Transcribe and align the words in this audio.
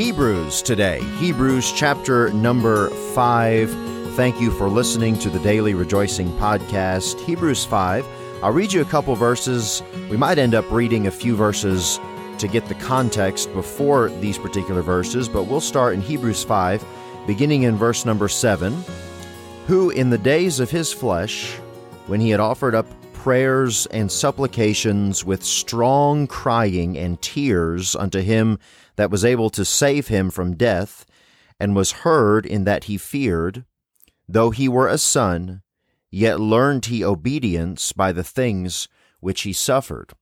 Hebrews 0.00 0.62
today, 0.62 1.02
Hebrews 1.18 1.72
chapter 1.72 2.32
number 2.32 2.88
5. 2.88 3.70
Thank 4.14 4.40
you 4.40 4.50
for 4.50 4.66
listening 4.66 5.18
to 5.18 5.28
the 5.28 5.38
Daily 5.40 5.74
Rejoicing 5.74 6.30
podcast, 6.38 7.20
Hebrews 7.26 7.66
5. 7.66 8.06
I'll 8.42 8.50
read 8.50 8.72
you 8.72 8.80
a 8.80 8.86
couple 8.86 9.14
verses. 9.14 9.82
We 10.08 10.16
might 10.16 10.38
end 10.38 10.54
up 10.54 10.64
reading 10.70 11.06
a 11.06 11.10
few 11.10 11.36
verses 11.36 12.00
to 12.38 12.48
get 12.48 12.64
the 12.64 12.76
context 12.76 13.52
before 13.52 14.08
these 14.20 14.38
particular 14.38 14.80
verses, 14.80 15.28
but 15.28 15.42
we'll 15.42 15.60
start 15.60 15.92
in 15.92 16.00
Hebrews 16.00 16.44
5, 16.44 16.82
beginning 17.26 17.64
in 17.64 17.76
verse 17.76 18.06
number 18.06 18.26
7. 18.26 18.82
Who 19.66 19.90
in 19.90 20.08
the 20.08 20.16
days 20.16 20.60
of 20.60 20.70
his 20.70 20.90
flesh, 20.90 21.56
when 22.06 22.22
he 22.22 22.30
had 22.30 22.40
offered 22.40 22.74
up 22.74 22.86
prayers 23.20 23.84
and 23.90 24.10
supplications 24.10 25.26
with 25.26 25.44
strong 25.44 26.26
crying 26.26 26.96
and 26.96 27.20
tears 27.20 27.94
unto 27.94 28.18
him 28.18 28.58
that 28.96 29.10
was 29.10 29.26
able 29.26 29.50
to 29.50 29.62
save 29.62 30.08
him 30.08 30.30
from 30.30 30.56
death, 30.56 31.04
and 31.60 31.76
was 31.76 31.92
heard 31.92 32.46
in 32.46 32.64
that 32.64 32.84
he 32.84 32.96
feared, 32.96 33.66
though 34.26 34.48
he 34.48 34.66
were 34.66 34.88
a 34.88 34.96
son, 34.96 35.60
yet 36.10 36.40
learned 36.40 36.86
he 36.86 37.04
obedience 37.04 37.92
by 37.92 38.10
the 38.10 38.24
things 38.24 38.88
which 39.20 39.42
he 39.42 39.52
suffered. 39.52 40.14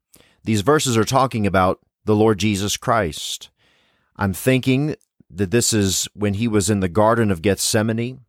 These 0.42 0.62
verses 0.62 0.96
are 0.96 1.04
talking 1.04 1.46
about 1.46 1.78
the 2.04 2.16
Lord 2.16 2.38
Jesus 2.38 2.76
Christ. 2.76 3.48
I'm 4.16 4.32
thinking 4.32 4.96
that 5.30 5.52
this 5.52 5.72
is 5.72 6.08
when 6.14 6.34
he 6.34 6.48
was 6.48 6.68
in 6.68 6.80
the 6.80 6.88
Garden 6.88 7.30
of 7.30 7.42
Gethsemane 7.42 8.22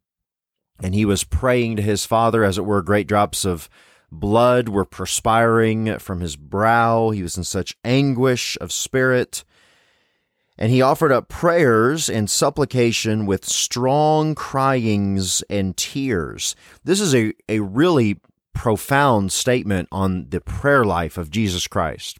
and 0.80 0.94
he 0.94 1.06
was 1.06 1.23
praying 1.23 1.78
to 1.78 1.81
his 1.81 2.06
Father, 2.06 2.44
as 2.44 2.59
it 2.59 2.66
were, 2.66 2.84
great 2.84 3.08
drops 3.08 3.45
of 3.45 3.67
blood 4.12 4.70
were 4.70 4.86
perspiring 4.86 5.99
from 5.99 6.22
his 6.22 6.36
brow. 6.36 7.09
He 7.12 7.23
was 7.23 7.38
in 7.38 7.44
such 7.44 7.77
anguish 7.84 8.58
of 8.59 8.72
spirit. 8.72 9.44
And 10.58 10.72
he 10.72 10.81
offered 10.81 11.12
up 11.12 11.30
prayers 11.30 12.09
and 12.09 12.30
supplication 12.30 13.26
with 13.26 13.45
strong 13.45 14.36
cryings 14.36 15.42
and 15.50 15.78
tears. 15.78 16.56
This 16.84 17.00
is 17.00 17.16
a, 17.16 17.34
a 17.47 17.61
really 17.61 18.19
profound 18.53 19.31
statement 19.31 19.88
on 19.89 20.30
the 20.30 20.41
prayer 20.41 20.84
life 20.84 21.17
of 21.17 21.31
Jesus 21.31 21.66
Christ. 21.66 22.19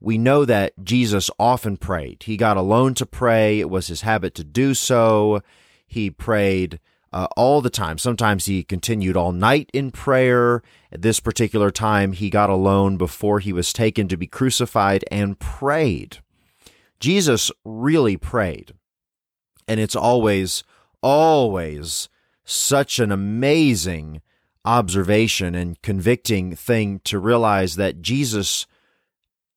We 0.00 0.18
know 0.18 0.44
that 0.44 0.72
Jesus 0.82 1.30
often 1.38 1.78
prayed. 1.78 2.24
He 2.24 2.36
got 2.36 2.58
alone 2.58 2.94
to 2.94 3.06
pray, 3.06 3.58
it 3.60 3.70
was 3.70 3.86
his 3.86 4.02
habit 4.02 4.34
to 4.34 4.44
do 4.44 4.74
so. 4.74 5.40
He 5.86 6.10
prayed 6.10 6.78
uh, 7.12 7.26
all 7.36 7.60
the 7.60 7.70
time. 7.70 7.98
Sometimes 7.98 8.46
he 8.46 8.62
continued 8.62 9.16
all 9.16 9.32
night 9.32 9.70
in 9.72 9.90
prayer. 9.90 10.62
At 10.92 11.02
this 11.02 11.20
particular 11.20 11.70
time, 11.70 12.12
he 12.12 12.30
got 12.30 12.50
alone 12.50 12.96
before 12.96 13.40
he 13.40 13.52
was 13.52 13.72
taken 13.72 14.08
to 14.08 14.16
be 14.16 14.26
crucified 14.26 15.04
and 15.10 15.38
prayed. 15.38 16.18
Jesus 16.98 17.50
really 17.64 18.16
prayed. 18.16 18.74
And 19.66 19.80
it's 19.80 19.96
always, 19.96 20.64
always 21.02 22.08
such 22.44 22.98
an 22.98 23.12
amazing 23.12 24.20
observation 24.64 25.54
and 25.54 25.80
convicting 25.82 26.54
thing 26.54 27.00
to 27.04 27.18
realize 27.18 27.76
that 27.76 28.02
Jesus 28.02 28.66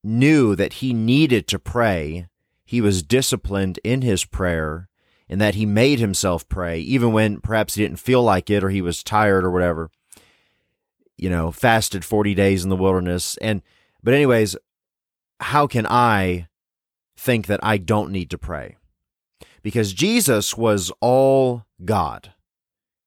knew 0.04 0.56
that 0.56 0.74
he 0.74 0.94
needed 0.94 1.48
to 1.48 1.60
pray. 1.60 2.28
He 2.64 2.82
was 2.82 3.04
disciplined 3.04 3.80
in 3.84 4.02
his 4.02 4.26
prayer 4.26 4.90
and 5.34 5.42
that 5.42 5.56
he 5.56 5.66
made 5.66 5.98
himself 5.98 6.48
pray, 6.48 6.80
even 6.82 7.12
when 7.12 7.42
perhaps 7.42 7.74
he 7.74 7.82
didn't 7.82 7.98
feel 7.98 8.22
like 8.22 8.52
it 8.52 8.64
or 8.64 8.70
he 8.70 8.84
was 8.84 9.02
tired 9.02 9.44
or 9.44 9.50
whatever. 9.50 9.90
You 11.18 11.32
know, 11.32 11.52
fasted 11.52 12.06
40 12.06 12.36
days 12.36 12.64
in 12.64 12.70
the 12.70 12.76
wilderness. 12.76 13.36
And, 13.38 13.64
but, 14.04 14.14
anyways, 14.14 14.56
how 15.40 15.66
can 15.66 15.88
I 15.88 16.50
think 17.18 17.48
that 17.48 17.60
I 17.64 17.78
don't 17.80 18.12
need 18.12 18.30
to 18.30 18.38
pray? 18.38 18.78
Because 19.64 19.94
Jesus 19.94 20.56
was 20.56 20.92
all 21.02 21.66
God. 21.84 22.34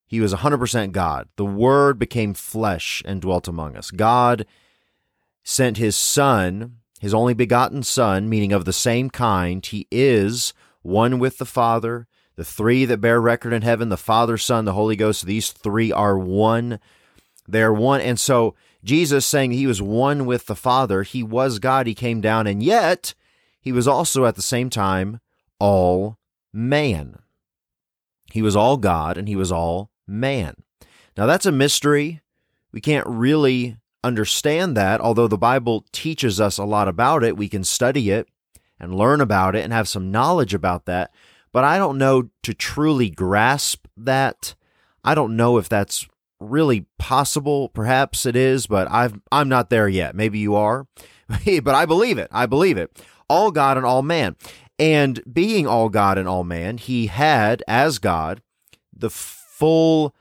He 0.09 0.19
was 0.19 0.35
100% 0.35 0.91
God. 0.91 1.29
The 1.37 1.45
Word 1.45 1.97
became 1.97 2.35
flesh 2.35 3.05
and 3.07 3.23
dwelt 3.23 3.47
among 3.47 3.77
us. 3.77 3.93
God 3.93 4.47
sent 5.45 5.77
His 5.77 5.95
Son, 5.95 6.79
His 6.99 7.15
only 7.15 7.35
begotten 7.35 7.85
Son, 7.85 8.29
meaning 8.29 8.53
of 8.53 8.65
the 8.65 8.73
same 8.73 9.11
kind. 9.11 9.65
He 9.65 9.87
is 9.93 10.53
one 10.83 11.21
with 11.21 11.39
the 11.39 11.47
Father. 11.47 12.09
The 12.37 12.45
three 12.45 12.85
that 12.85 13.01
bear 13.01 13.21
record 13.21 13.53
in 13.53 13.63
heaven, 13.63 13.89
the 13.89 13.97
Father, 13.97 14.37
Son, 14.37 14.67
the 14.67 14.75
Holy 14.75 14.95
Ghost, 14.95 15.25
these 15.25 15.51
three 15.51 15.91
are 15.91 16.19
one. 16.19 16.79
They're 17.49 17.73
one. 17.73 18.03
And 18.03 18.21
so 18.21 18.55
Jesus 18.85 19.25
saying 19.25 19.53
he 19.53 19.67
was 19.67 19.81
one 19.81 20.27
with 20.27 20.47
the 20.47 20.55
Father, 20.55 21.03
he 21.03 21.23
was 21.23 21.59
God, 21.59 21.87
he 21.87 21.95
came 21.95 22.21
down, 22.21 22.47
and 22.47 22.63
yet 22.63 23.15
he 23.61 23.73
was 23.73 23.89
also 23.89 24.27
at 24.27 24.37
the 24.37 24.43
same 24.43 24.71
time 24.71 25.21
all 25.59 26.19
man. 26.53 27.19
He 28.31 28.43
was 28.43 28.55
all 28.55 28.77
God 28.77 29.17
and 29.17 29.29
he 29.29 29.37
was 29.37 29.51
all 29.51 29.91
man. 30.07 30.57
Now 31.17 31.27
that's 31.27 31.47
a 31.47 31.53
mystery. 31.53 32.21
We 32.71 32.81
can't 32.81 33.07
really 33.07 33.79
understand 34.05 34.77
that, 34.77 35.01
although 35.01 35.27
the 35.27 35.39
Bible 35.39 35.87
teaches 35.91 36.41
us 36.41 36.59
a 36.59 36.65
lot 36.65 36.87
about 36.87 37.25
it. 37.25 37.37
We 37.37 37.49
can 37.49 37.65
study 37.65 38.11
it 38.11 38.29
and 38.79 38.95
learn 38.95 39.21
about 39.21 39.57
it 39.57 39.65
and 39.65 39.73
have 39.73 39.89
some 39.89 40.11
knowledge 40.11 40.53
about 40.53 40.85
that 40.85 41.11
but 41.57 41.65
I 41.65 41.79
don't 41.79 41.97
know 41.97 42.29
to 42.43 42.53
truly 42.53 43.09
grasp 43.09 43.87
that. 43.97 44.55
I 45.03 45.15
don't 45.15 45.39
know 45.39 45.57
if 45.57 45.71
that's 45.71 46.07
really 46.39 46.85
possible. 46.99 47.71
Perhaps 47.71 48.27
it 48.27 48.37
is, 48.37 48.67
but 48.67 48.91
I've, 48.91 49.19
I'm 49.33 49.49
not 49.49 49.71
there 49.71 49.89
yet. 49.89 50.15
Maybe 50.15 50.39
you 50.39 50.55
are, 50.55 50.87
but 51.29 51.75
I 51.75 51.87
believe 51.87 52.19
it. 52.19 52.29
I 52.31 52.45
believe 52.45 52.77
it. 52.77 53.03
All 53.31 53.51
God 53.51 53.79
and 53.79 53.87
all 53.87 54.03
man. 54.03 54.37
And 54.79 55.23
being 55.33 55.67
all 55.67 55.89
God 55.89 56.19
and 56.19 56.29
all 56.29 56.45
man, 56.45 56.77
he 56.77 57.07
had, 57.07 57.63
as 57.67 57.99
God, 57.99 58.43
the 58.95 59.09
full 59.09 60.15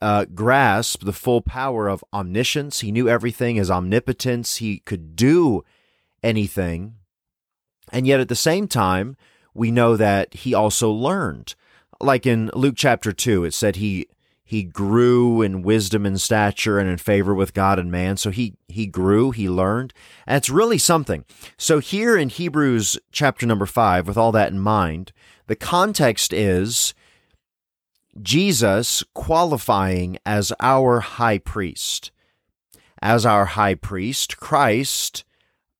uh, 0.00 0.24
grasp, 0.24 1.04
the 1.04 1.12
full 1.12 1.42
power 1.42 1.88
of 1.88 2.02
omniscience. 2.10 2.80
He 2.80 2.90
knew 2.90 3.06
everything, 3.06 3.56
his 3.56 3.70
omnipotence. 3.70 4.56
He 4.56 4.78
could 4.78 5.14
do 5.14 5.62
anything. 6.22 6.94
And 7.92 8.06
yet 8.06 8.20
at 8.20 8.30
the 8.30 8.34
same 8.34 8.66
time, 8.66 9.18
we 9.54 9.70
know 9.70 9.96
that 9.96 10.34
he 10.34 10.52
also 10.52 10.90
learned. 10.90 11.54
Like 12.00 12.26
in 12.26 12.50
Luke 12.54 12.74
chapter 12.76 13.12
2, 13.12 13.44
it 13.44 13.54
said 13.54 13.76
he 13.76 14.08
he 14.46 14.62
grew 14.62 15.40
in 15.40 15.62
wisdom 15.62 16.04
and 16.04 16.20
stature 16.20 16.78
and 16.78 16.88
in 16.88 16.98
favor 16.98 17.34
with 17.34 17.54
God 17.54 17.78
and 17.78 17.90
man. 17.90 18.18
So 18.18 18.30
he 18.30 18.54
he 18.68 18.86
grew, 18.86 19.30
he 19.30 19.48
learned. 19.48 19.94
And 20.26 20.36
it's 20.36 20.50
really 20.50 20.76
something. 20.76 21.24
So 21.56 21.78
here 21.78 22.16
in 22.16 22.28
Hebrews 22.28 22.98
chapter 23.10 23.46
number 23.46 23.64
5 23.64 24.06
with 24.06 24.18
all 24.18 24.32
that 24.32 24.52
in 24.52 24.58
mind, 24.58 25.12
the 25.46 25.56
context 25.56 26.32
is 26.32 26.94
Jesus 28.20 29.02
qualifying 29.14 30.18
as 30.26 30.52
our 30.60 31.00
high 31.00 31.38
priest. 31.38 32.10
As 33.00 33.26
our 33.26 33.46
high 33.46 33.74
priest, 33.74 34.36
Christ 34.36 35.24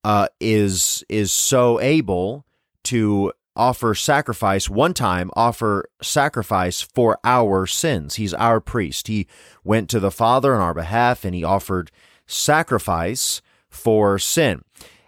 uh, 0.05 0.29
is 0.41 1.05
is 1.09 1.33
so 1.33 1.81
able 1.81 2.45
to 2.85 3.33
offer 3.57 3.95
sacrifice, 3.95 4.69
one 4.69 4.95
time 4.95 5.31
offer 5.35 5.89
sacrifice 6.03 6.81
for 6.81 7.19
our 7.25 7.67
sins. 7.67 8.17
He's 8.17 8.35
our 8.35 8.61
priest. 8.61 9.09
He 9.09 9.27
went 9.63 9.89
to 9.91 10.01
the 10.01 10.11
Father 10.11 10.55
on 10.55 10.61
our 10.61 10.75
behalf 10.75 11.25
and 11.25 11.35
he 11.35 11.45
offered 11.45 11.91
sacrifice 12.27 13.43
for 13.69 14.19
sin. 14.19 14.63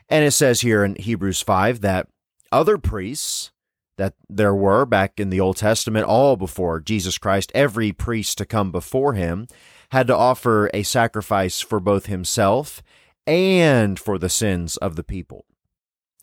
And 0.09 0.25
it 0.25 0.33
says 0.33 0.61
here 0.61 0.85
in 0.85 0.97
Hebrews 0.97 1.43
5 1.43 1.81
that 1.81 2.09
other 2.53 2.79
priests 2.79 3.51
that 3.97 4.15
there 4.29 4.55
were 4.55 4.85
back 4.85 5.19
in 5.19 5.31
the 5.31 5.41
Old 5.41 5.57
Testament, 5.57 6.07
all 6.07 6.37
before 6.37 6.81
Jesus 6.81 7.17
Christ, 7.17 7.51
every 7.55 7.93
priest 7.93 8.39
to 8.39 8.45
come 8.45 8.71
before 8.71 9.15
him 9.15 9.49
had 9.91 10.07
to 10.09 10.17
offer 10.17 10.71
a 10.75 10.83
sacrifice 10.83 11.61
for 11.61 11.81
both 11.81 12.07
himself 12.07 12.83
and 13.27 13.99
for 13.99 14.19
the 14.19 14.29
sins 14.29 14.77
of 14.77 14.97
the 14.97 15.03
people 15.03 15.47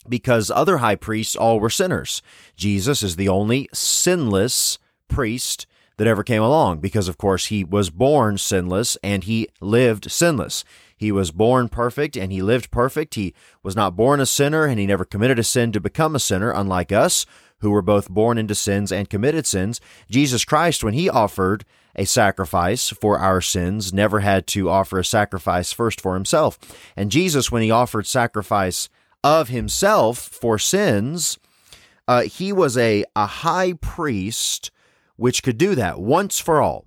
because 0.07 0.51
other 0.51 0.77
high 0.77 0.95
priests 0.95 1.35
all 1.35 1.59
were 1.59 1.69
sinners. 1.69 2.21
Jesus 2.55 3.03
is 3.03 3.15
the 3.15 3.29
only 3.29 3.69
sinless 3.73 4.77
priest 5.07 5.65
that 5.97 6.07
ever 6.07 6.23
came 6.23 6.41
along 6.41 6.79
because, 6.79 7.07
of 7.07 7.17
course, 7.17 7.47
he 7.47 7.63
was 7.63 7.89
born 7.89 8.37
sinless 8.37 8.97
and 9.03 9.23
he 9.23 9.47
lived 9.61 10.11
sinless. 10.11 10.63
He 10.97 11.11
was 11.11 11.31
born 11.31 11.69
perfect 11.69 12.15
and 12.15 12.31
he 12.31 12.41
lived 12.41 12.71
perfect. 12.71 13.15
He 13.15 13.33
was 13.61 13.75
not 13.75 13.95
born 13.95 14.19
a 14.19 14.25
sinner 14.25 14.65
and 14.65 14.79
he 14.79 14.87
never 14.87 15.05
committed 15.05 15.37
a 15.37 15.43
sin 15.43 15.71
to 15.73 15.79
become 15.79 16.15
a 16.15 16.19
sinner, 16.19 16.51
unlike 16.51 16.91
us, 16.91 17.25
who 17.59 17.71
were 17.71 17.81
both 17.81 18.09
born 18.09 18.37
into 18.37 18.55
sins 18.55 18.91
and 18.91 19.09
committed 19.09 19.45
sins. 19.45 19.79
Jesus 20.09 20.45
Christ, 20.45 20.83
when 20.83 20.93
he 20.93 21.09
offered 21.09 21.65
a 21.95 22.05
sacrifice 22.05 22.89
for 22.89 23.19
our 23.19 23.41
sins, 23.41 23.93
never 23.93 24.21
had 24.21 24.47
to 24.47 24.69
offer 24.69 24.99
a 24.99 25.05
sacrifice 25.05 25.71
first 25.71 26.01
for 26.01 26.15
himself. 26.15 26.57
And 26.95 27.11
Jesus, 27.11 27.51
when 27.51 27.61
he 27.61 27.71
offered 27.71 28.07
sacrifice 28.07 28.89
of 29.23 29.49
himself 29.49 30.17
for 30.17 30.59
sins, 30.59 31.37
uh, 32.07 32.23
he 32.23 32.51
was 32.51 32.77
a, 32.77 33.05
a 33.15 33.25
high 33.25 33.73
priest 33.73 34.71
which 35.15 35.43
could 35.43 35.57
do 35.57 35.75
that 35.75 35.99
once 35.99 36.39
for 36.39 36.61
all. 36.61 36.85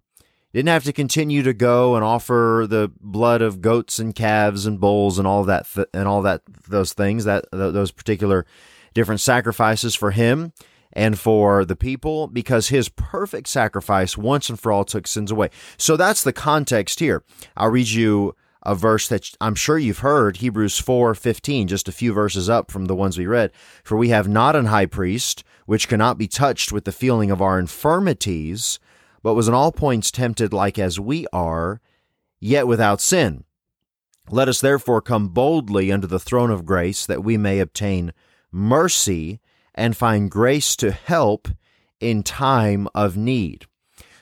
Didn't 0.53 0.69
have 0.69 0.85
to 0.85 0.93
continue 0.93 1.43
to 1.43 1.53
go 1.53 1.97
and 1.97 2.05
offer 2.05 2.67
the 2.69 2.91
blood 3.01 3.43
of 3.43 3.61
goats 3.61 3.99
and 3.99 4.15
calves 4.15 4.65
and 4.65 4.81
bulls 4.81 5.19
and 5.19 5.29
all 5.29 5.45
that 5.45 5.67
th- 5.71 5.89
and 5.93 6.09
all 6.09 6.23
that 6.23 6.43
those 6.69 6.95
things 6.95 7.25
that 7.25 7.45
th- 7.53 7.75
those 7.75 7.91
particular 7.91 8.47
different 8.95 9.21
sacrifices 9.21 9.95
for 9.95 10.13
him 10.13 10.55
and 10.95 11.19
for 11.19 11.67
the 11.67 11.77
people 11.77 12.27
because 12.27 12.69
his 12.69 12.89
perfect 12.89 13.49
sacrifice 13.49 14.17
once 14.17 14.49
and 14.49 14.59
for 14.59 14.73
all 14.73 14.85
took 14.85 15.07
sins 15.07 15.31
away. 15.31 15.51
So 15.77 15.95
that's 15.95 16.23
the 16.23 16.33
context 16.33 17.01
here. 17.01 17.23
I'll 17.55 17.71
read 17.71 17.89
you 17.89 18.35
a 18.67 18.75
verse 18.75 19.07
that 19.09 19.31
I'm 19.41 19.55
sure 19.55 19.79
you've 19.79 20.01
heard, 20.01 20.39
Hebrews 20.39 20.79
4:15, 20.81 21.69
just 21.69 21.89
a 21.89 21.93
few 21.93 22.13
verses 22.13 22.51
up 22.51 22.71
from 22.71 22.87
the 22.87 22.97
ones 22.97 23.17
we 23.17 23.27
read. 23.27 23.53
For 23.85 23.97
we 23.97 24.09
have 24.09 24.29
not 24.29 24.57
an 24.57 24.67
high 24.67 24.87
priest 24.87 25.45
which 25.67 25.89
cannot 25.89 26.19
be 26.19 26.27
touched 26.27 26.73
with 26.73 26.85
the 26.85 26.93
feeling 26.93 27.31
of 27.31 27.41
our 27.41 27.59
infirmities, 27.59 28.81
but 29.23 29.35
was 29.35 29.47
in 29.49 29.55
all 29.55 29.73
points 29.73 30.11
tempted 30.11 30.53
like 30.53 30.79
as 30.79 30.99
we 30.99 31.27
are, 31.33 31.81
yet 32.41 32.67
without 32.67 33.01
sin. 33.01 33.45
Let 34.29 34.49
us 34.49 34.61
therefore 34.61 35.01
come 35.01 35.29
boldly 35.29 35.93
unto 35.93 36.09
the 36.09 36.19
throne 36.19 36.51
of 36.51 36.67
grace 36.67 37.07
that 37.07 37.23
we 37.23 37.37
may 37.37 37.61
obtain 37.61 38.13
mercy 38.51 39.41
and 39.75 39.97
find 39.97 40.31
grace 40.31 40.75
to 40.77 40.91
help 40.91 41.49
in 42.01 42.25
time 42.25 42.89
of 42.95 43.17
need. 43.17 43.67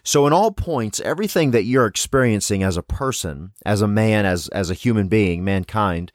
So, 0.06 0.26
in 0.26 0.34
all 0.34 0.50
points, 0.50 1.00
everything 1.00 1.52
that 1.52 1.64
you're 1.64 1.86
experiencing 1.86 2.62
as 2.62 2.76
a 2.76 2.82
person, 2.82 3.52
as 3.64 3.80
a 3.80 3.88
man, 3.88 4.26
as, 4.26 4.48
as 4.48 4.70
a 4.70 4.74
human 4.74 5.08
being, 5.08 5.42
mankind, 5.42 6.12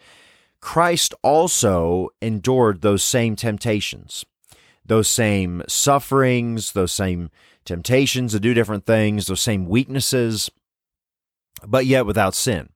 Christ 0.61 1.15
also 1.23 2.09
endured 2.21 2.81
those 2.81 3.01
same 3.01 3.35
temptations, 3.35 4.25
those 4.85 5.07
same 5.07 5.63
sufferings, 5.67 6.73
those 6.73 6.91
same 6.93 7.31
temptations 7.65 8.33
to 8.33 8.39
do 8.39 8.53
different 8.53 8.85
things, 8.85 9.25
those 9.25 9.41
same 9.41 9.65
weaknesses, 9.65 10.51
but 11.65 11.87
yet 11.87 12.05
without 12.05 12.35
sin. 12.35 12.69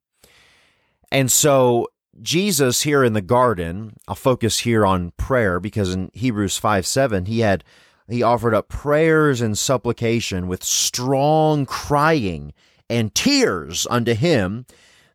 And 1.11 1.31
so, 1.31 1.89
Jesus 2.23 2.81
here 2.83 3.03
in 3.03 3.13
the 3.13 3.21
garden, 3.21 3.97
I'll 4.07 4.15
focus 4.15 4.59
here 4.59 4.83
on 4.83 5.11
prayer 5.17 5.59
because 5.59 5.93
in 5.93 6.09
Hebrews 6.13 6.57
5 6.57 6.87
7, 6.87 7.25
he 7.25 7.41
had 7.41 7.63
he 8.07 8.21
offered 8.23 8.53
up 8.53 8.67
prayers 8.67 9.41
and 9.41 9.57
supplication 9.57 10.47
with 10.47 10.63
strong 10.63 11.65
crying 11.65 12.53
and 12.89 13.15
tears 13.15 13.87
unto 13.89 14.13
him 14.13 14.65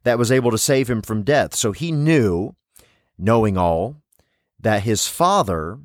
that 0.05 0.19
was 0.19 0.33
able 0.33 0.51
to 0.51 0.59
save 0.59 0.89
him 0.89 1.03
from 1.03 1.23
death. 1.23 1.55
So 1.55 1.73
he 1.73 1.93
knew, 1.93 2.55
knowing 3.19 3.59
all, 3.59 3.97
that 4.59 4.83
his 4.83 5.07
Father, 5.07 5.79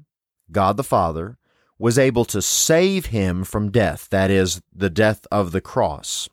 God 0.51 0.77
the 0.77 0.83
Father, 0.83 1.38
was 1.77 2.00
able 2.00 2.23
to 2.25 2.41
save 2.41 3.07
him 3.07 3.44
from 3.44 3.71
death, 3.71 4.07
that 4.09 4.31
is, 4.31 4.61
the 4.73 4.89
death 4.89 5.27
of 5.31 5.51
the 5.51 5.61
cross. 5.61 6.29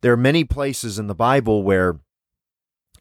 There 0.00 0.12
are 0.12 0.16
many 0.18 0.44
places 0.44 0.98
in 0.98 1.06
the 1.06 1.14
Bible 1.14 1.62
where 1.62 1.98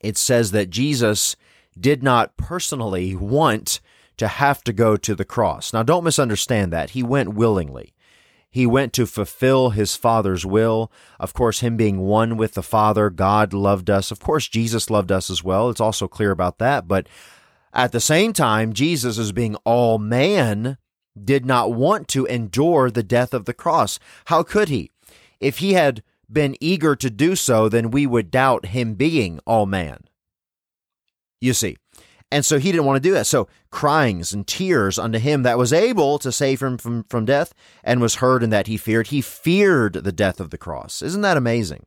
it 0.02 0.18
says 0.18 0.52
that 0.52 0.70
Jesus 0.70 1.36
did 1.80 2.02
not 2.02 2.38
personally 2.38 3.16
want 3.16 3.82
to 4.18 4.28
have 4.28 4.64
to 4.64 4.74
go 4.74 4.98
to 4.98 5.16
the 5.16 5.26
cross. 5.26 5.74
Now, 5.74 5.84
don't 5.84 6.04
misunderstand 6.04 6.74
that. 6.74 6.92
He 6.92 7.04
went 7.04 7.36
willingly. 7.36 7.94
He 8.50 8.66
went 8.66 8.94
to 8.94 9.06
fulfill 9.06 9.72
his 9.72 9.96
Father's 9.96 10.46
will. 10.46 10.92
Of 11.20 11.34
course, 11.34 11.60
him 11.60 11.78
being 11.78 12.00
one 12.00 12.38
with 12.38 12.54
the 12.54 12.64
Father, 12.64 13.10
God 13.10 13.54
loved 13.54 13.90
us. 13.90 14.10
Of 14.10 14.20
course, 14.20 14.48
Jesus 14.48 14.90
loved 14.90 15.12
us 15.12 15.30
as 15.30 15.44
well. 15.44 15.70
It's 15.70 15.82
also 15.82 16.08
clear 16.08 16.32
about 16.32 16.58
that. 16.58 16.88
But 16.88 17.08
at 17.74 17.92
the 17.92 18.00
same 18.00 18.34
time, 18.34 18.74
Jesus, 18.74 19.20
as 19.20 19.32
being 19.32 19.56
all 19.64 20.00
man, 20.00 20.78
did 21.22 21.46
not 21.46 21.74
want 21.74 22.08
to 22.10 22.26
endure 22.26 22.90
the 22.90 23.04
death 23.04 23.34
of 23.34 23.46
the 23.46 23.54
cross. 23.54 24.00
How 24.26 24.44
could 24.44 24.70
he? 24.70 24.92
If 25.40 25.60
he 25.60 25.74
had 25.74 26.04
been 26.32 26.56
eager 26.60 26.96
to 26.96 27.10
do 27.10 27.36
so, 27.36 27.70
then 27.70 27.92
we 27.92 28.08
would 28.08 28.32
doubt 28.32 28.68
him 28.68 28.96
being 28.96 29.40
all 29.46 29.66
man. 29.66 30.06
You 31.40 31.54
see, 31.54 31.78
and 32.32 32.46
so 32.46 32.60
he 32.60 32.72
didn't 32.72 32.86
want 32.86 33.02
to 33.02 33.10
do 33.10 33.14
that. 33.14 33.26
So 33.26 33.48
cryings 33.72 34.34
and 34.34 34.46
tears 34.46 35.00
unto 35.00 35.18
him 35.18 35.44
that 35.44 35.58
was 35.58 35.72
able 35.72 36.20
to 36.20 36.32
save 36.32 36.62
him 36.62 36.78
from, 36.78 37.04
from 37.06 37.26
death 37.26 37.54
and 37.84 38.02
was 38.02 38.16
heard 38.16 38.44
in 38.44 38.50
that 38.50 38.68
he 38.68 38.78
feared. 38.78 39.08
He 39.08 39.22
feared 39.22 39.94
the 39.94 40.12
death 40.12 40.40
of 40.40 40.50
the 40.50 40.58
cross. 40.58 41.02
Isn't 41.02 41.22
that 41.22 41.38
amazing? 41.38 41.86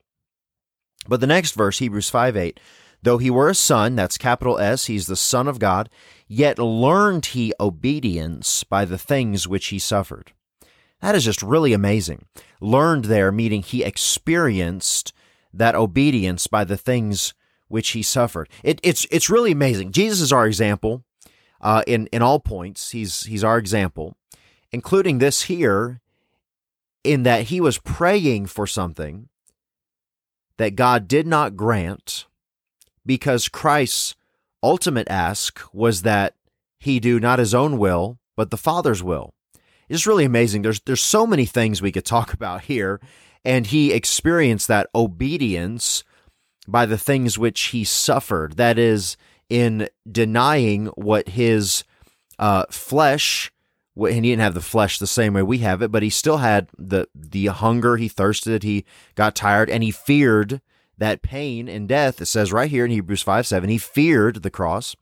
But 1.07 1.21
the 1.21 1.27
next 1.27 1.53
verse, 1.53 1.79
Hebrews 1.79 2.09
5 2.09 2.37
8, 2.37 2.61
though 3.03 3.19
he 3.19 3.31
were 3.31 3.49
a 3.49 3.55
son, 3.55 3.97
that's 3.97 4.19
capital 4.19 4.59
S, 4.59 4.87
he's 4.87 5.07
the 5.07 5.17
Son 5.17 5.49
of 5.49 5.59
God, 5.59 5.91
yet 6.27 6.59
learned 6.59 7.27
he 7.27 7.53
obedience 7.61 8.65
by 8.65 8.85
the 8.85 8.99
things 8.99 9.49
which 9.49 9.69
he 9.69 9.79
suffered. 9.79 10.33
That 11.01 11.15
is 11.15 11.25
just 11.25 11.43
really 11.43 11.73
amazing. 11.73 12.27
Learned 12.61 13.07
there, 13.07 13.33
meaning 13.33 13.63
he 13.63 13.83
experienced 13.83 15.13
that 15.53 15.75
obedience 15.75 16.47
by 16.47 16.65
the 16.65 16.77
things 16.77 17.35
which 17.71 17.91
he 17.91 18.03
suffered. 18.03 18.49
It, 18.63 18.81
it's 18.83 19.07
it's 19.11 19.31
really 19.31 19.53
amazing. 19.53 19.93
Jesus 19.93 20.21
is 20.21 20.33
our 20.33 20.47
example 20.47 21.05
uh, 21.61 21.83
in 21.87 22.09
in 22.09 22.21
all 22.21 22.41
points. 22.41 22.91
He's 22.91 23.23
he's 23.25 23.45
our 23.45 23.57
example, 23.57 24.17
including 24.73 25.19
this 25.19 25.43
here, 25.43 26.01
in 27.05 27.23
that 27.23 27.45
he 27.45 27.61
was 27.61 27.79
praying 27.79 28.47
for 28.47 28.67
something 28.67 29.29
that 30.59 30.75
God 30.75 31.09
did 31.09 31.27
not 31.27 31.57
grant, 31.57 32.27
because 33.07 33.49
Christ's 33.49 34.17
ultimate 34.63 35.09
ask 35.09 35.61
was 35.73 36.03
that 36.03 36.35
he 36.79 36.99
do 36.99 37.21
not 37.21 37.39
his 37.39 37.55
own 37.55 37.79
will, 37.79 38.19
but 38.37 38.51
the 38.51 38.57
Father's 38.57 39.03
will. 39.03 39.33
It's 39.89 40.09
really 40.09 40.25
amazing. 40.25 40.63
There's 40.63 40.81
there's 40.81 41.01
so 41.01 41.25
many 41.25 41.47
things 41.47 41.81
we 41.81 41.93
could 41.93 42.05
talk 42.05 42.33
about 42.35 42.63
here, 42.63 43.01
and 43.45 43.69
he 43.69 43.93
experienced 43.93 44.67
that 44.67 44.91
obedience 44.93 46.03
by 46.71 46.87
the 46.87 46.99
things 46.99 47.39
which 47.39 47.61
he 47.61 47.85
suffered. 47.85 48.57
That 48.57 48.79
is, 48.79 49.17
in 49.49 49.89
denying 50.11 50.87
what 50.95 51.31
his 51.31 51.85
uh, 52.39 52.65
flesh, 52.71 53.51
and 53.97 54.25
he 54.25 54.31
didn't 54.31 54.43
have 54.43 54.55
the 54.55 54.61
flesh 54.61 54.99
the 54.99 55.07
same 55.07 55.35
way 55.35 55.43
we 55.43 55.59
have 55.59 55.83
it, 55.83 55.91
but 55.93 56.03
he 56.03 56.11
still 56.11 56.39
had 56.39 56.69
the 56.79 57.07
the 57.15 57.47
hunger. 57.47 57.97
He 57.97 58.09
thirsted. 58.09 58.63
He 58.63 58.85
got 59.15 59.35
tired, 59.35 59.69
and 59.69 59.83
he 59.83 59.91
feared 59.91 60.61
that 60.97 61.23
pain 61.23 61.69
and 61.69 61.89
death. 61.89 62.21
It 62.21 62.27
says 62.27 62.53
right 62.53 62.71
here 62.71 62.85
in 62.85 62.91
Hebrews 62.91 63.23
five 63.23 63.47
seven. 63.47 63.69
He 63.69 63.79
feared 63.79 64.43
the 64.43 64.51
cross, 64.51 64.95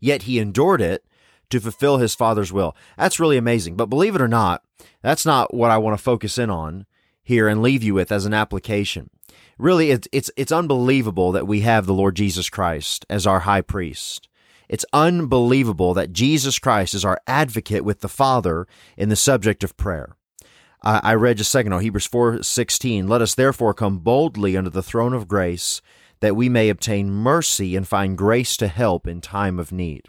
yet 0.00 0.22
he 0.22 0.38
endured 0.38 0.80
it 0.80 1.04
to 1.50 1.60
fulfill 1.60 1.98
his 1.98 2.14
father's 2.14 2.52
will. 2.52 2.76
That's 2.96 3.20
really 3.20 3.36
amazing. 3.36 3.76
But 3.76 3.86
believe 3.86 4.14
it 4.14 4.20
or 4.20 4.28
not, 4.28 4.62
that's 5.02 5.24
not 5.24 5.54
what 5.54 5.70
I 5.70 5.78
want 5.78 5.96
to 5.96 6.02
focus 6.02 6.38
in 6.38 6.50
on 6.50 6.86
here 7.22 7.48
and 7.48 7.62
leave 7.62 7.82
you 7.82 7.94
with 7.94 8.10
as 8.10 8.26
an 8.26 8.34
application 8.34 9.10
really 9.58 9.90
it's 9.90 10.08
it's 10.12 10.30
it's 10.36 10.52
unbelievable 10.52 11.32
that 11.32 11.46
we 11.46 11.60
have 11.60 11.86
the 11.86 11.94
Lord 11.94 12.16
Jesus 12.16 12.48
Christ 12.48 13.04
as 13.10 13.26
our 13.26 13.40
high 13.40 13.62
priest. 13.62 14.28
It's 14.68 14.84
unbelievable 14.92 15.94
that 15.94 16.12
Jesus 16.12 16.58
Christ 16.58 16.94
is 16.94 17.04
our 17.04 17.20
advocate 17.26 17.84
with 17.84 18.00
the 18.00 18.08
Father 18.08 18.66
in 18.96 19.08
the 19.08 19.16
subject 19.16 19.64
of 19.64 19.76
prayer. 19.76 20.14
I, 20.82 21.00
I 21.02 21.14
read 21.14 21.38
just 21.38 21.48
a 21.48 21.52
second 21.52 21.72
ago, 21.72 21.80
Hebrews 21.80 22.06
four 22.06 22.42
sixteen. 22.42 23.08
Let 23.08 23.22
us 23.22 23.34
therefore 23.34 23.74
come 23.74 23.98
boldly 23.98 24.56
unto 24.56 24.70
the 24.70 24.82
throne 24.82 25.14
of 25.14 25.26
grace, 25.26 25.80
that 26.20 26.36
we 26.36 26.48
may 26.48 26.68
obtain 26.68 27.10
mercy 27.10 27.76
and 27.76 27.88
find 27.88 28.18
grace 28.18 28.56
to 28.58 28.68
help 28.68 29.06
in 29.06 29.20
time 29.20 29.58
of 29.58 29.72
need. 29.72 30.02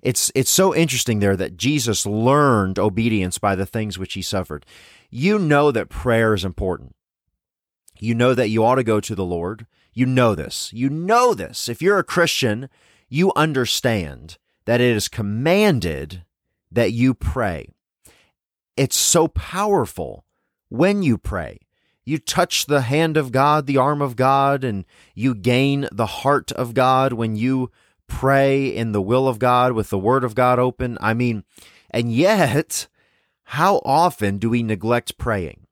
It's 0.00 0.30
it's 0.34 0.50
so 0.50 0.72
interesting 0.72 1.18
there 1.18 1.36
that 1.36 1.56
Jesus 1.56 2.06
learned 2.06 2.78
obedience 2.78 3.38
by 3.38 3.56
the 3.56 3.66
things 3.66 3.98
which 3.98 4.14
he 4.14 4.22
suffered. 4.22 4.64
You 5.10 5.40
know 5.40 5.72
that 5.72 5.88
prayer 5.88 6.34
is 6.34 6.44
important. 6.44 6.94
You 7.98 8.14
know 8.14 8.34
that 8.34 8.48
you 8.48 8.64
ought 8.64 8.76
to 8.76 8.84
go 8.84 9.00
to 9.00 9.14
the 9.14 9.24
Lord. 9.24 9.66
You 9.92 10.06
know 10.06 10.34
this. 10.34 10.72
You 10.72 10.88
know 10.88 11.34
this. 11.34 11.68
If 11.68 11.82
you're 11.82 11.98
a 11.98 12.04
Christian, 12.04 12.68
you 13.08 13.32
understand 13.34 14.38
that 14.64 14.80
it 14.80 14.94
is 14.94 15.08
commanded 15.08 16.24
that 16.70 16.92
you 16.92 17.14
pray. 17.14 17.68
It's 18.76 18.96
so 18.96 19.28
powerful 19.28 20.24
when 20.68 21.02
you 21.02 21.18
pray. 21.18 21.58
You 22.04 22.18
touch 22.18 22.66
the 22.66 22.82
hand 22.82 23.16
of 23.16 23.32
God, 23.32 23.66
the 23.66 23.76
arm 23.76 24.00
of 24.00 24.16
God, 24.16 24.64
and 24.64 24.84
you 25.14 25.34
gain 25.34 25.88
the 25.92 26.06
heart 26.06 26.52
of 26.52 26.74
God 26.74 27.12
when 27.12 27.36
you 27.36 27.70
pray 28.06 28.66
in 28.66 28.92
the 28.92 29.02
will 29.02 29.28
of 29.28 29.38
God 29.38 29.72
with 29.72 29.90
the 29.90 29.98
word 29.98 30.24
of 30.24 30.34
God 30.34 30.58
open. 30.58 30.96
I 31.00 31.12
mean, 31.12 31.44
and 31.90 32.12
yet, 32.12 32.86
how 33.44 33.82
often 33.84 34.38
do 34.38 34.50
we 34.50 34.62
neglect 34.62 35.18
praying? 35.18 35.66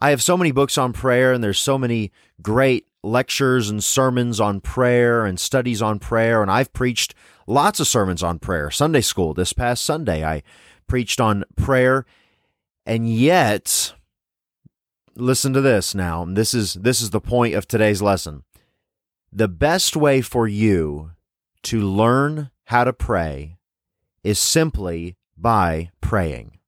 I 0.00 0.10
have 0.10 0.22
so 0.22 0.36
many 0.36 0.50
books 0.50 0.78
on 0.78 0.92
prayer, 0.92 1.32
and 1.32 1.44
there's 1.44 1.58
so 1.58 1.76
many 1.76 2.10
great 2.40 2.86
lectures 3.02 3.68
and 3.68 3.82
sermons 3.82 4.40
on 4.40 4.60
prayer 4.60 5.26
and 5.26 5.38
studies 5.38 5.82
on 5.82 5.98
prayer. 5.98 6.42
And 6.42 6.50
I've 6.50 6.72
preached 6.72 7.14
lots 7.46 7.80
of 7.80 7.86
sermons 7.86 8.22
on 8.22 8.38
prayer. 8.38 8.70
Sunday 8.70 9.02
school 9.02 9.34
this 9.34 9.52
past 9.52 9.84
Sunday, 9.84 10.24
I 10.24 10.42
preached 10.86 11.20
on 11.20 11.44
prayer. 11.56 12.06
And 12.86 13.08
yet, 13.12 13.94
listen 15.16 15.52
to 15.52 15.60
this 15.60 15.94
now. 15.94 16.24
This 16.24 16.54
is 16.54 16.74
this 16.74 17.00
is 17.00 17.10
the 17.10 17.20
point 17.20 17.54
of 17.54 17.68
today's 17.68 18.00
lesson. 18.00 18.44
The 19.32 19.48
best 19.48 19.96
way 19.96 20.22
for 20.22 20.48
you 20.48 21.12
to 21.64 21.80
learn 21.80 22.50
how 22.64 22.84
to 22.84 22.92
pray 22.92 23.58
is 24.24 24.38
simply 24.38 25.16
by 25.36 25.90
praying. 26.00 26.58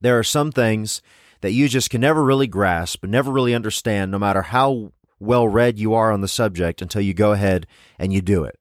There 0.00 0.18
are 0.18 0.24
some 0.24 0.52
things 0.52 1.02
that 1.40 1.52
you 1.52 1.68
just 1.68 1.90
can 1.90 2.00
never 2.00 2.22
really 2.22 2.46
grasp, 2.46 3.04
never 3.04 3.30
really 3.30 3.54
understand, 3.54 4.10
no 4.10 4.18
matter 4.18 4.42
how 4.42 4.92
well 5.18 5.46
read 5.46 5.78
you 5.78 5.94
are 5.94 6.12
on 6.12 6.20
the 6.20 6.28
subject 6.28 6.82
until 6.82 7.02
you 7.02 7.14
go 7.14 7.32
ahead 7.32 7.66
and 7.98 8.12
you 8.12 8.20
do 8.20 8.44
it. 8.44 8.58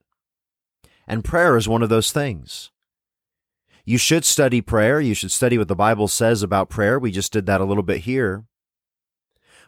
And 1.07 1.23
prayer 1.23 1.57
is 1.57 1.67
one 1.67 1.81
of 1.81 1.89
those 1.89 2.11
things. 2.11 2.71
You 3.85 3.97
should 3.97 4.23
study 4.23 4.61
prayer. 4.61 5.01
You 5.01 5.15
should 5.15 5.31
study 5.31 5.57
what 5.57 5.67
the 5.67 5.75
Bible 5.75 6.07
says 6.07 6.43
about 6.43 6.69
prayer. 6.69 6.99
We 6.99 7.11
just 7.11 7.33
did 7.33 7.47
that 7.47 7.61
a 7.61 7.65
little 7.65 7.83
bit 7.83 8.01
here. 8.01 8.45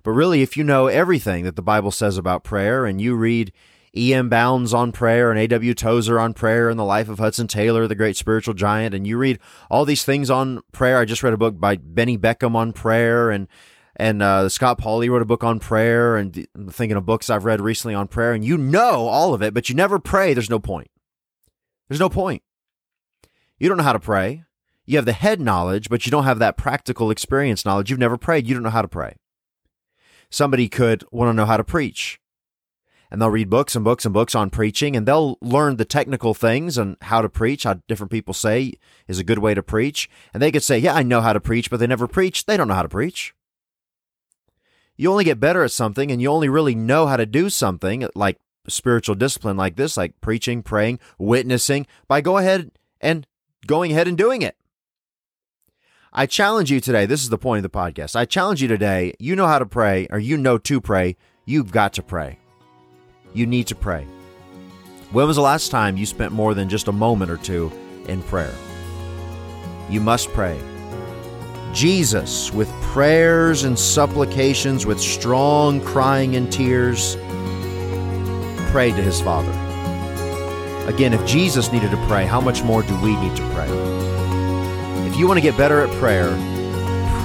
But 0.03 0.12
really, 0.12 0.41
if 0.41 0.56
you 0.56 0.63
know 0.63 0.88
everything 0.88 1.44
that 1.46 1.56
the 1.56 1.62
Bible 1.62 1.91
says 1.91 2.18
about 2.18 2.44
prayer 2.44 2.86
and 2.86 3.01
you 3.01 3.15
read 3.15 3.51
E.M. 3.95 4.29
Bounds 4.29 4.74
on 4.74 4.91
prayer 4.93 5.31
and 5.31 5.39
A.W. 5.39 5.74
Tozer 5.74 6.19
on 6.19 6.33
prayer 6.33 6.69
and 6.69 6.79
the 6.79 6.86
life 6.86 7.10
of 7.10 7.19
Hudson 7.19 7.48
Taylor, 7.48 7.88
the 7.88 7.95
great 7.95 8.15
spiritual 8.15 8.53
giant, 8.53 8.95
and 8.95 9.05
you 9.05 9.17
read 9.17 9.39
all 9.69 9.83
these 9.83 10.05
things 10.05 10.29
on 10.29 10.62
prayer. 10.71 11.00
I 11.00 11.05
just 11.05 11.24
read 11.24 11.33
a 11.33 11.38
book 11.38 11.60
by 11.60 11.75
Benny 11.75 12.17
Beckham 12.17 12.55
on 12.55 12.74
prayer 12.74 13.29
and 13.29 13.48
and 13.98 14.24
uh, 14.24 14.48
Scott 14.48 14.79
Pauley 14.79 15.10
wrote 15.10 15.21
a 15.21 15.25
book 15.25 15.43
on 15.43 15.60
prayer 15.60 16.15
and 16.15 16.48
I'm 16.55 16.69
thinking 16.69 16.95
of 16.95 17.05
books 17.05 17.29
I've 17.29 17.43
read 17.43 17.60
recently 17.60 17.93
on 17.93 18.07
prayer 18.07 18.31
and 18.31 18.43
you 18.43 18.57
know 18.57 19.07
all 19.07 19.33
of 19.33 19.41
it, 19.41 19.53
but 19.53 19.67
you 19.67 19.75
never 19.75 20.00
pray. 20.00 20.33
There's 20.33 20.50
no 20.50 20.60
point. 20.60 20.88
There's 21.89 22.00
no 22.00 22.10
point. 22.10 22.41
You 23.60 23.67
don't 23.67 23.77
know 23.77 23.83
how 23.83 23.93
to 23.93 24.00
pray. 24.00 24.45
You 24.86 24.98
have 24.98 25.05
the 25.05 25.12
head 25.12 25.41
knowledge, 25.41 25.89
but 25.89 26.05
you 26.05 26.12
don't 26.12 26.24
have 26.24 26.39
that 26.39 26.57
practical 26.57 27.12
experience 27.12 27.65
knowledge. 27.65 27.89
You've 27.89 28.00
never 28.00 28.17
prayed. 28.17 28.48
You 28.48 28.53
don't 28.53 28.63
know 28.63 28.69
how 28.69 28.81
to 28.81 28.88
pray. 28.88 29.17
Somebody 30.29 30.69
could 30.69 31.03
want 31.12 31.29
to 31.29 31.33
know 31.33 31.45
how 31.45 31.57
to 31.57 31.63
preach 31.63 32.21
and 33.12 33.22
they'll 33.22 33.30
read 33.30 33.50
books 33.50 33.75
and 33.75 33.84
books 33.84 34.06
and 34.06 34.13
books 34.13 34.34
on 34.34 34.50
preaching 34.50 34.96
and 34.96 35.06
they'll 35.06 35.38
learn 35.41 35.75
the 35.75 35.86
technical 35.86 36.34
things 36.34 36.77
and 36.77 36.96
how 37.01 37.22
to 37.22 37.27
preach, 37.27 37.63
how 37.63 37.74
different 37.88 38.10
people 38.10 38.34
say 38.34 38.74
is 39.08 39.20
a 39.20 39.24
good 39.24 39.39
way 39.39 39.53
to 39.53 39.62
preach. 39.62 40.10
And 40.34 40.41
they 40.41 40.51
could 40.51 40.63
say, 40.63 40.80
Yeah, 40.80 40.96
I 40.96 41.03
know 41.03 41.20
how 41.20 41.34
to 41.34 41.41
preach, 41.41 41.70
but 41.70 41.80
they 41.80 41.88
never 41.88 42.08
preach. 42.08 42.46
They 42.46 42.56
don't 42.56 42.70
know 42.70 42.74
how 42.74 42.84
to 42.84 42.89
preach. 42.89 43.36
You 44.96 45.12
only 45.12 45.25
get 45.25 45.39
better 45.39 45.63
at 45.63 45.72
something 45.72 46.10
and 46.10 46.22
you 46.22 46.30
only 46.30 46.48
really 46.48 46.74
know 46.74 47.06
how 47.08 47.18
to 47.18 47.25
do 47.25 47.50
something 47.50 48.08
like 48.15 48.39
spiritual 48.68 49.15
discipline 49.15 49.58
like 49.58 49.75
this, 49.75 49.98
like 49.98 50.20
preaching, 50.22 50.63
praying, 50.63 51.00
witnessing, 51.18 51.88
by 52.08 52.22
go 52.22 52.38
ahead 52.38 52.72
and 53.01 53.27
going 53.68 53.91
ahead 53.91 54.08
and 54.08 54.18
doing 54.18 54.41
it. 54.41 54.56
I 56.13 56.25
challenge 56.25 56.72
you 56.72 56.80
today. 56.80 57.06
This 57.06 57.24
is 57.24 57.30
the 57.30 57.38
point 57.38 57.65
of 57.65 57.72
the 57.72 57.77
podcast. 57.77 58.15
I 58.15 58.25
challenge 58.25 58.62
you 58.62 58.68
today. 58.68 59.13
You 59.18 59.36
know 59.36 59.48
how 59.48 59.60
to 59.60 59.65
pray, 59.65 60.08
or 60.10 60.20
you 60.20 60.36
know 60.36 60.58
to 60.58 60.82
pray. 60.82 61.15
You've 61.46 61.72
got 61.72 61.94
to 61.94 62.03
pray 62.03 62.38
you 63.33 63.45
need 63.45 63.67
to 63.67 63.75
pray. 63.75 64.05
When 65.11 65.27
was 65.27 65.35
the 65.35 65.41
last 65.41 65.71
time 65.71 65.97
you 65.97 66.05
spent 66.05 66.31
more 66.31 66.53
than 66.53 66.69
just 66.69 66.88
a 66.88 66.91
moment 66.91 67.31
or 67.31 67.38
two 67.38 67.71
in 68.07 68.23
prayer? 68.23 68.53
You 69.89 70.00
must 70.00 70.29
pray. 70.29 70.59
Jesus, 71.73 72.51
with 72.53 72.69
prayers 72.81 73.63
and 73.63 73.77
supplications, 73.77 74.85
with 74.85 75.00
strong 75.00 75.81
crying 75.81 76.35
and 76.35 76.51
tears, 76.51 77.15
prayed 78.71 78.95
to 78.95 79.01
his 79.01 79.21
Father. 79.21 79.51
Again, 80.88 81.13
if 81.13 81.25
Jesus 81.25 81.71
needed 81.71 81.91
to 81.91 82.07
pray, 82.07 82.25
how 82.25 82.41
much 82.41 82.63
more 82.63 82.83
do 82.83 83.00
we 83.01 83.15
need 83.17 83.35
to 83.35 83.50
pray? 83.53 83.67
If 85.07 85.17
you 85.17 85.27
want 85.27 85.38
to 85.38 85.41
get 85.41 85.57
better 85.57 85.81
at 85.81 85.89
prayer, 86.00 86.29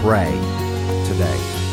pray 0.03 0.31
today. 1.07 1.66